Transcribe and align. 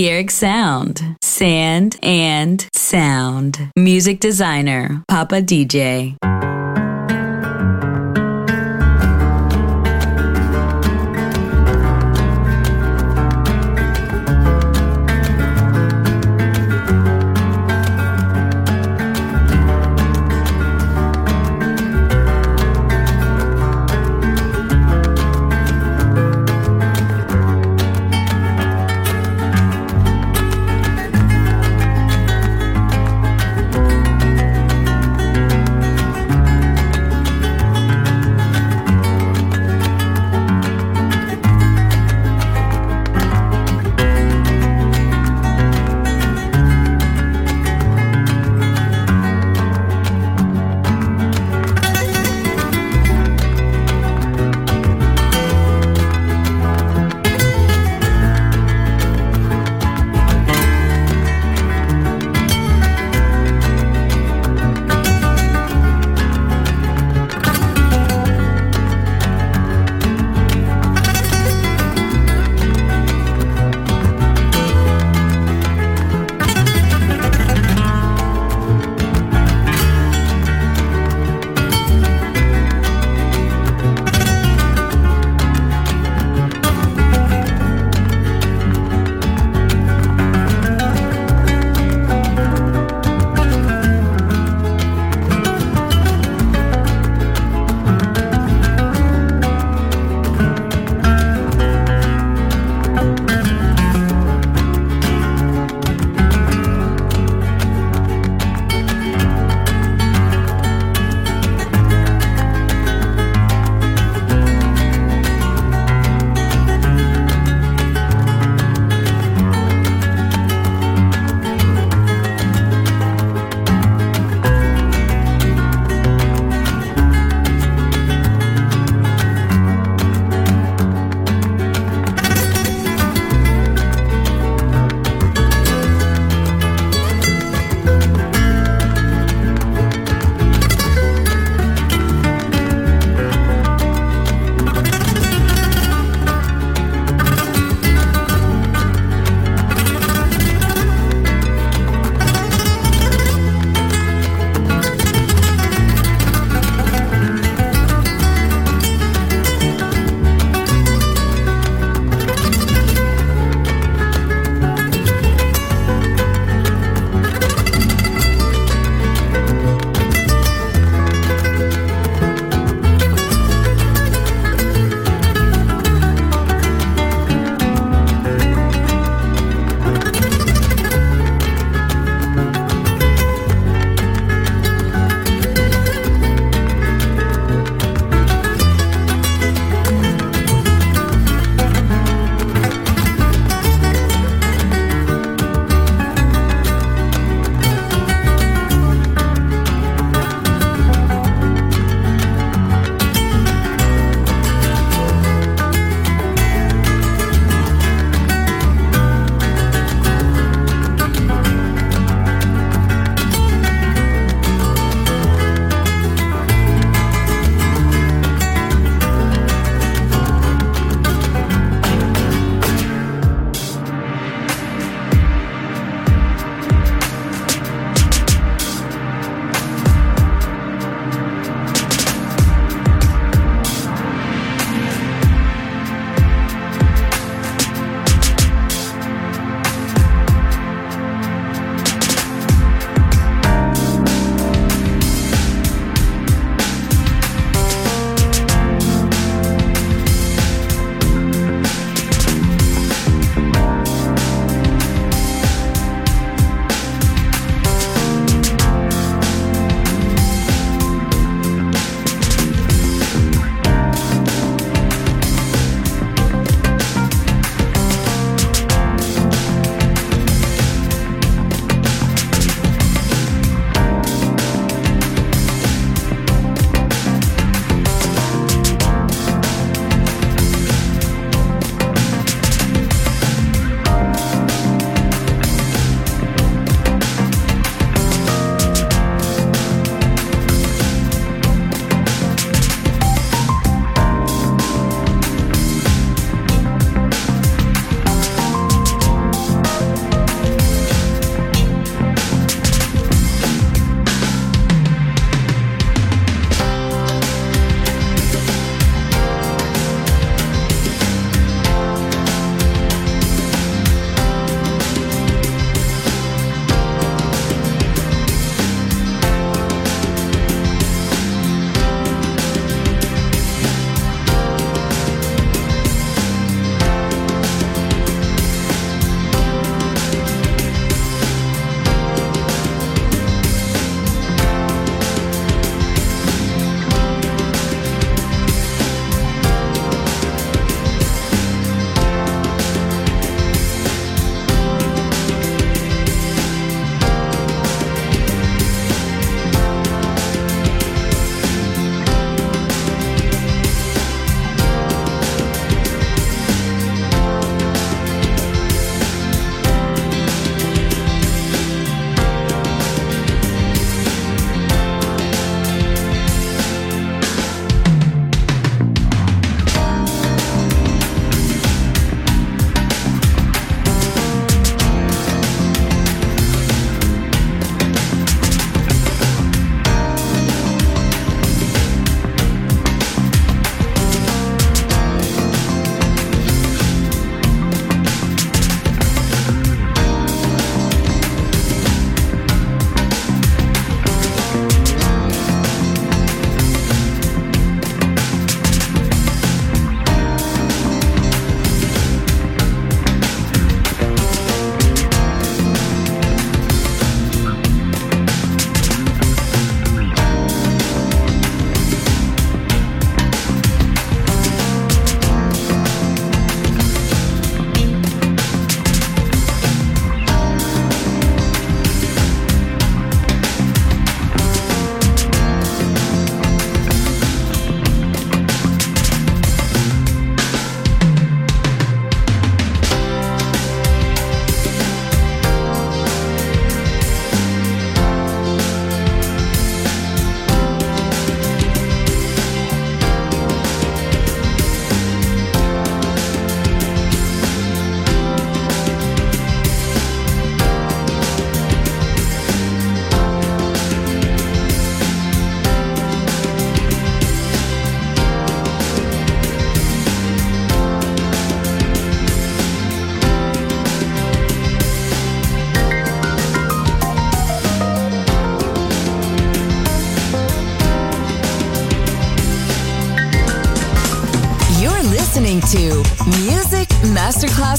Balearic 0.00 0.30
Sound, 0.30 1.16
Sand 1.20 1.98
and 2.02 2.66
Sound. 2.72 3.70
Music 3.76 4.18
designer, 4.18 5.04
Papa 5.08 5.42
DJ. 5.42 6.16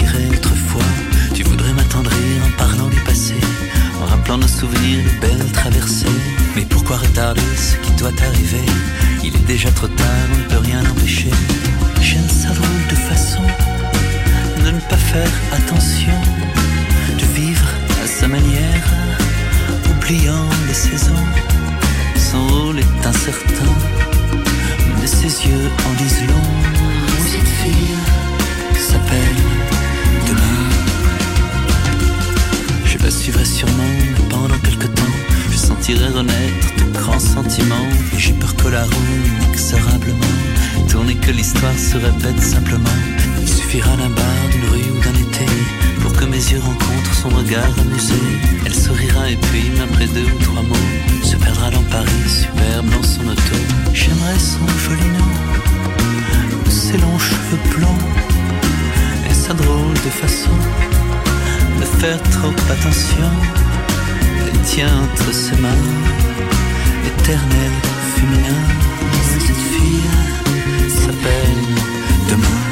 Autrefois. 0.00 0.82
Tu 1.34 1.42
voudrais 1.42 1.72
m'attendrir 1.72 2.18
en 2.46 2.50
parlant 2.56 2.88
du 2.88 3.00
passé. 3.00 3.34
En 4.00 4.06
rappelant 4.06 4.38
nos 4.38 4.48
souvenirs 4.48 5.04
de 5.04 5.20
belles 5.20 5.52
traversées. 5.52 6.06
Mais 6.56 6.64
pourquoi 6.64 6.96
retarder 6.96 7.42
ce 7.56 7.76
qui 7.84 7.92
doit 7.92 8.12
arriver? 8.28 8.64
Il 9.22 9.34
est 9.34 9.46
déjà 9.46 9.70
trop 9.70 9.88
tard, 9.88 10.26
on 10.32 10.38
ne 10.38 10.44
peut 10.44 10.64
rien 10.70 10.80
empêcher. 10.90 11.30
J'aime 12.00 12.28
sa 12.28 12.48
drôle 12.48 12.86
de 12.88 12.94
façon 12.94 13.42
de 14.64 14.70
ne 14.70 14.80
pas 14.80 14.96
faire 14.96 15.32
attention, 15.52 16.12
de 17.18 17.40
vivre 17.40 17.68
à 18.02 18.06
sa 18.06 18.28
manière, 18.28 18.84
oubliant 19.90 20.48
les 20.68 20.74
saisons. 20.74 21.26
Son 22.16 22.46
rôle 22.46 22.78
est 22.78 23.06
incertain, 23.06 23.74
mais 25.00 25.06
ses 25.06 25.48
yeux 25.48 25.70
en 25.86 25.94
disent 26.02 26.22
long. 26.28 26.48
Cette 27.26 27.48
fille 27.60 27.96
s'appelle 28.82 29.36
Demain. 30.26 30.58
Je 32.84 32.98
la 32.98 33.10
suivrai 33.10 33.44
sûrement 33.44 33.94
pendant 34.28 34.58
quelque 34.58 34.88
temps. 34.88 35.16
Je 35.50 35.56
sentirai 35.56 36.08
renaître 36.08 36.66
de 36.78 36.98
grands 36.98 37.20
sentiments. 37.20 37.88
Et 38.14 38.18
j'ai 38.18 38.32
peur 38.32 38.54
que 38.56 38.68
la 38.68 38.82
roue, 38.82 39.18
inexorablement, 39.44 40.36
tourne 40.88 41.10
et 41.10 41.14
que 41.14 41.30
l'histoire 41.30 41.78
se 41.78 41.96
répète 41.96 42.40
simplement. 42.42 42.98
Il 43.40 43.48
suffira 43.48 43.96
d'un 43.96 44.10
bar, 44.10 44.40
d'une 44.50 44.68
rue 44.72 44.90
ou 44.94 45.00
d'un 45.04 45.18
été 45.26 45.46
pour 46.00 46.12
que 46.12 46.24
mes 46.24 46.44
yeux 46.50 46.60
rencontrent 46.60 47.14
son 47.22 47.28
regard 47.28 47.72
amusé. 47.78 48.20
Elle 48.66 48.74
sourira 48.74 49.30
et 49.30 49.36
puis, 49.36 49.70
après 49.80 50.06
deux 50.06 50.26
ou 50.26 50.38
trois 50.42 50.62
mots, 50.62 50.88
se 51.22 51.36
perdra 51.36 51.70
dans 51.70 51.84
Paris, 51.84 52.24
superbe 52.26 52.88
dans 52.90 53.06
son 53.14 53.28
auto. 53.28 53.58
J'aimerais 53.94 54.40
son 54.40 54.66
joli 54.84 55.08
nom, 55.18 55.32
ses 56.68 56.98
longs 56.98 57.18
cheveux 57.18 57.62
blonds 57.76 58.32
drôle 59.54 59.94
de 59.94 60.10
façon 60.10 60.50
de 61.78 61.84
faire 61.84 62.22
trop 62.22 62.54
attention. 62.70 63.30
Elle 64.46 64.60
tient 64.62 65.02
entre 65.04 65.32
ses 65.32 65.56
mains 65.56 65.84
l'éternel 67.04 67.72
féminin. 68.14 68.62
Cette 69.22 69.56
fille 69.56 70.08
s'appelle 70.88 71.62
Demain. 72.30 72.71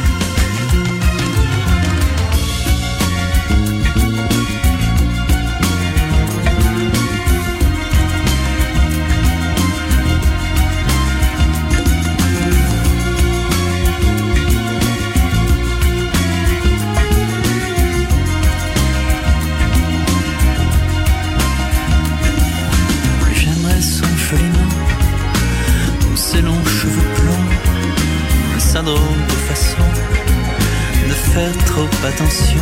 Attention. 32.21 32.61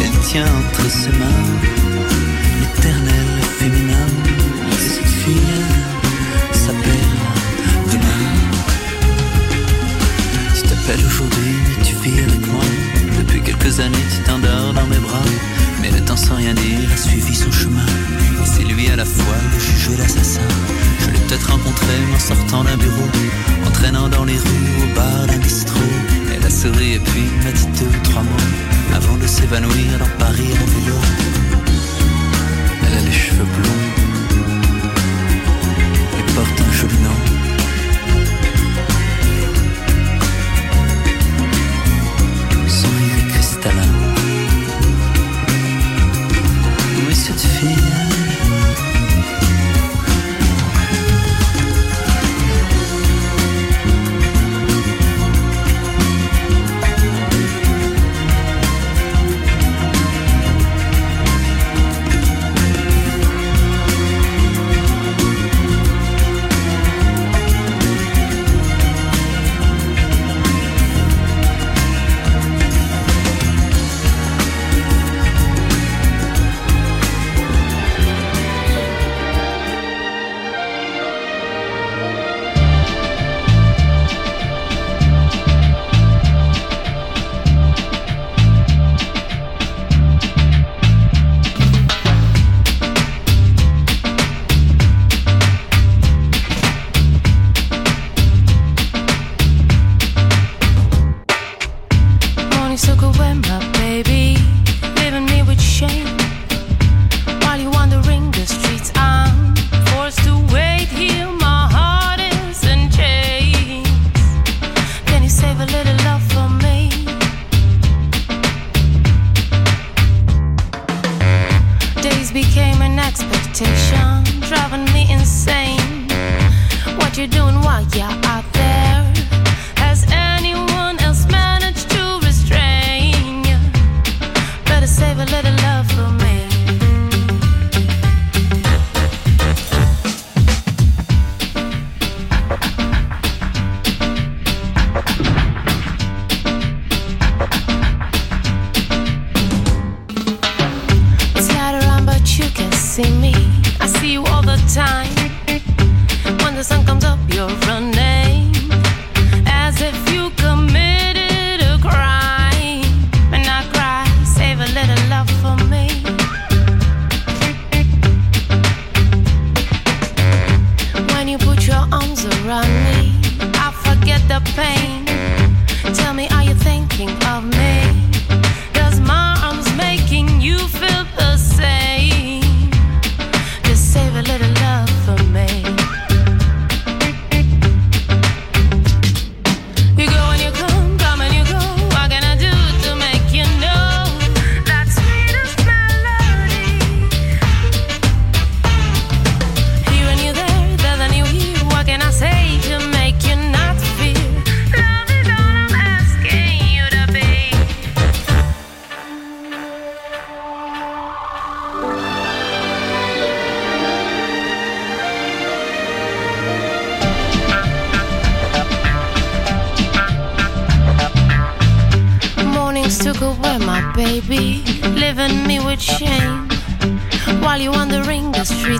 Elle 0.00 0.18
tient 0.20 0.44
entre 0.44 0.90
ses 0.90 1.10
mains 1.12 1.53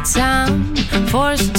time 0.04 0.74
forced 1.08 1.53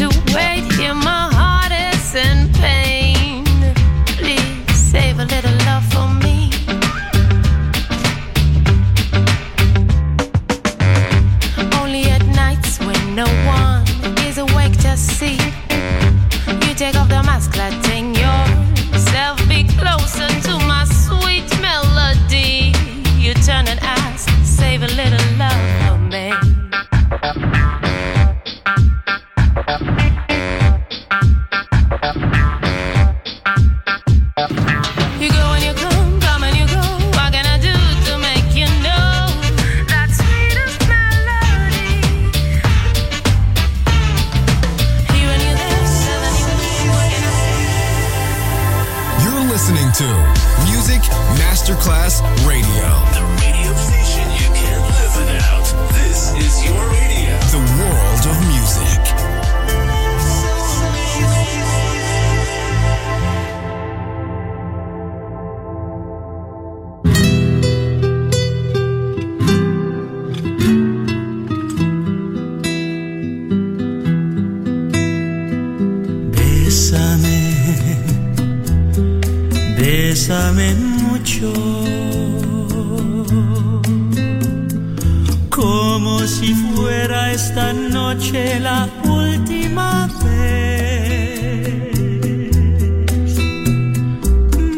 si 86.46 86.54
fuera 86.54 87.32
esta 87.32 87.74
noche 87.74 88.60
la 88.60 88.88
última 89.04 90.08
vez. 90.24 91.70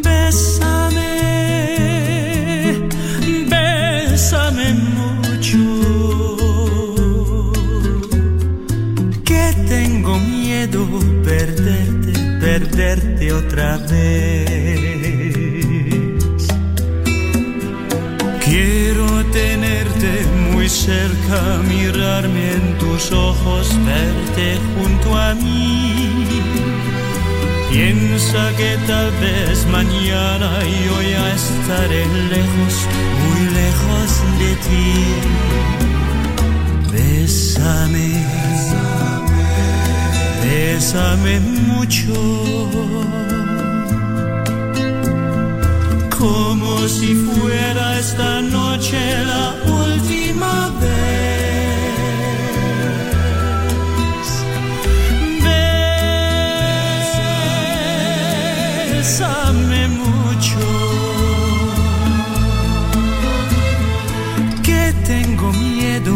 Bésame, 0.06 1.14
bésame 3.54 4.68
mucho, 4.96 5.64
que 9.26 9.44
tengo 9.68 10.20
miedo 10.20 10.88
perderte, 11.26 12.14
perderte 12.40 13.34
otra 13.34 13.78
vez. 13.90 14.67
cerca, 20.88 21.42
mirarme 21.68 22.54
en 22.54 22.78
tus 22.78 23.12
ojos, 23.12 23.66
verte 23.86 24.58
junto 24.74 25.08
a 25.18 25.34
mí. 25.36 26.42
Piensa 27.70 28.42
que 28.56 28.72
tal 28.88 29.12
vez 29.24 29.58
mañana 29.78 30.50
yo 30.86 30.96
ya 31.12 31.26
estaré 31.42 32.04
lejos, 32.34 32.76
muy 33.22 33.42
lejos 33.62 34.10
de 34.42 34.52
ti. 34.66 34.90
Bésame, 36.94 38.08
bésame, 38.32 39.44
bésame 40.46 41.34
mucho 41.72 42.14
como 46.18 46.88
si 46.88 47.14
fuera 47.14 48.00
esta 48.00 48.42
noche 48.42 48.98
la 49.26 49.56
última 49.66 50.70
vez. 50.80 50.98
Bésame 58.94 59.88
mucho, 59.90 60.66
que 64.64 64.94
tengo 65.06 65.52
miedo 65.54 66.16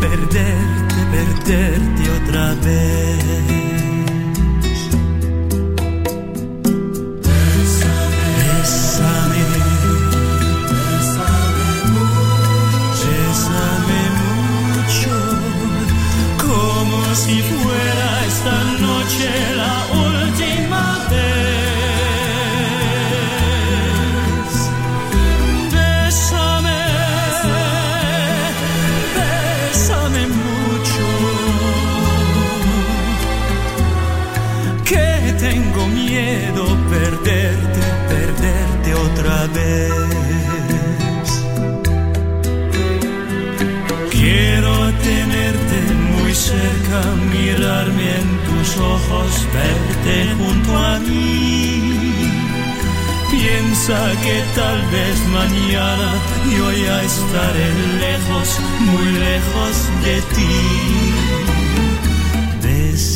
perderte, 0.00 1.00
perderte 1.12 2.10
otra 2.22 2.54
vez. 2.54 3.61
que 34.84 35.34
tengo 35.38 35.86
miedo 35.88 36.64
perderte, 36.90 37.80
perderte 38.08 38.94
otra 38.94 39.46
vez. 39.48 39.92
Quiero 44.10 44.74
tenerte 45.10 45.78
muy 46.16 46.34
cerca, 46.34 47.00
mirarme 47.32 48.16
en 48.20 48.28
tus 48.48 48.76
ojos, 48.78 49.48
verte 49.52 50.34
junto 50.38 50.78
a 50.78 50.98
mí. 51.00 51.92
Piensa 53.30 54.12
que 54.22 54.42
tal 54.54 54.80
vez 54.92 55.18
mañana 55.28 56.12
yo 56.56 56.70
ya 56.70 57.02
estaré 57.02 57.68
lejos, 57.98 58.60
muy 58.80 59.12
lejos 59.12 59.74
de 60.04 60.20
ti. 60.34 61.11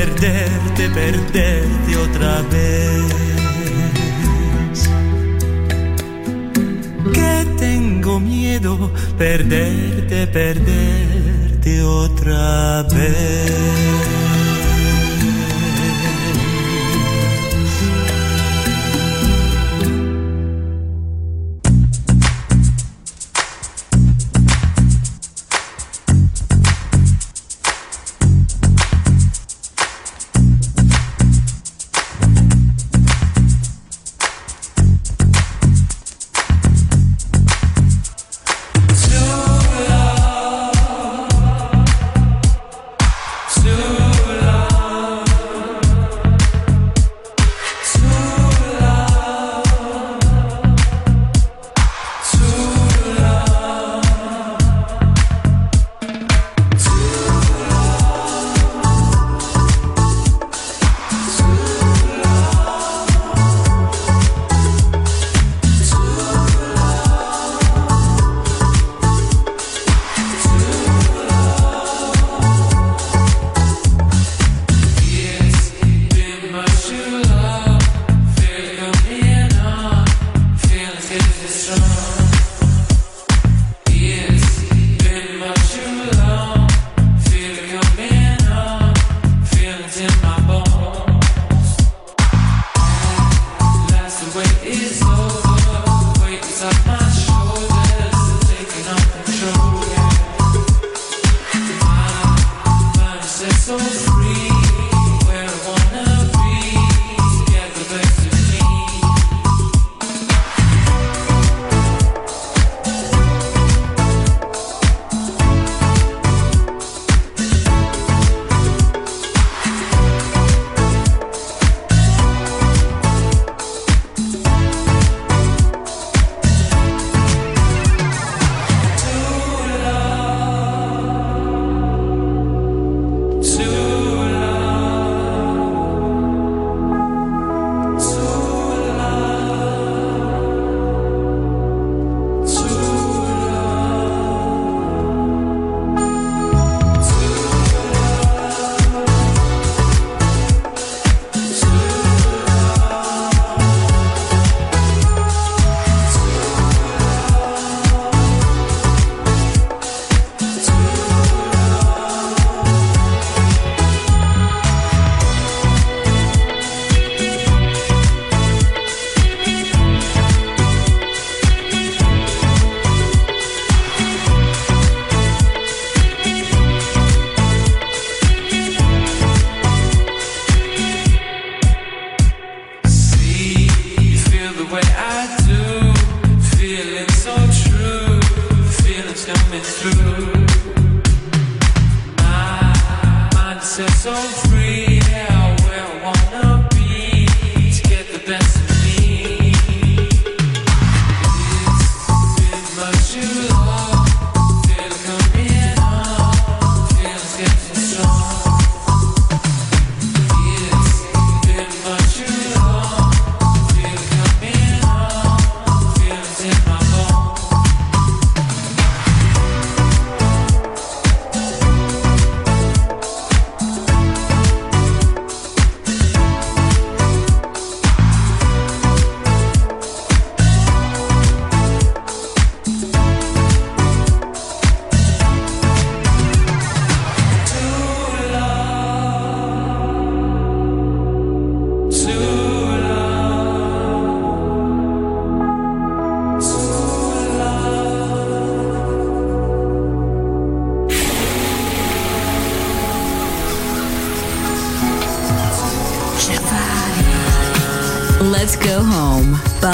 perderte, 0.00 0.88
perderte 0.94 1.96
otra 1.96 2.42
vez. 2.50 3.04
que 7.12 7.46
tengo 7.58 8.18
miedo 8.18 8.90
perderte, 9.18 10.26
perderte 10.26 11.82
otra 11.82 12.82
vez. 12.84 14.19